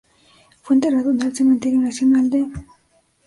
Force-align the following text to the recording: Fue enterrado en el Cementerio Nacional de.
Fue 0.63 0.75
enterrado 0.77 1.11
en 1.11 1.21
el 1.21 1.35
Cementerio 1.35 1.79
Nacional 1.79 2.27
de. 2.31 2.47